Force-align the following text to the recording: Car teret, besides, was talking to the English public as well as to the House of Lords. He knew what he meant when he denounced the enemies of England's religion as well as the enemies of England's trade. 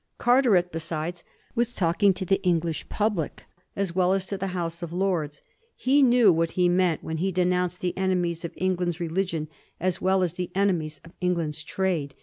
Car 0.17 0.41
teret, 0.41 0.71
besides, 0.71 1.23
was 1.53 1.75
talking 1.75 2.11
to 2.11 2.25
the 2.25 2.41
English 2.41 2.89
public 2.89 3.45
as 3.75 3.93
well 3.93 4.13
as 4.13 4.25
to 4.25 4.35
the 4.35 4.47
House 4.47 4.81
of 4.81 4.91
Lords. 4.91 5.43
He 5.75 6.01
knew 6.01 6.33
what 6.33 6.53
he 6.57 6.67
meant 6.67 7.03
when 7.03 7.17
he 7.17 7.31
denounced 7.31 7.81
the 7.81 7.95
enemies 7.95 8.43
of 8.43 8.51
England's 8.57 8.99
religion 8.99 9.47
as 9.79 10.01
well 10.01 10.23
as 10.23 10.33
the 10.33 10.49
enemies 10.55 10.99
of 11.05 11.13
England's 11.21 11.61
trade. 11.61 12.15